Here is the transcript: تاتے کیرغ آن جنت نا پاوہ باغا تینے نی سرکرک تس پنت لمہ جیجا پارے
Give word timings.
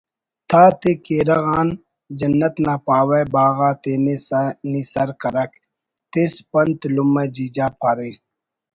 تاتے 0.49 0.91
کیرغ 1.05 1.43
آن 1.57 1.67
جنت 2.19 2.55
نا 2.65 2.75
پاوہ 2.85 3.19
باغا 3.33 3.69
تینے 3.81 4.15
نی 4.69 4.81
سرکرک 4.91 5.51
تس 6.11 6.33
پنت 6.51 6.79
لمہ 6.95 7.23
جیجا 7.33 7.67
پارے 7.79 8.11